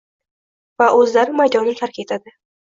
[0.83, 2.39] va o‘zlari maydonni tark etadi.